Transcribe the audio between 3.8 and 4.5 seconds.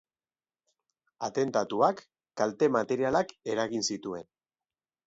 zituen.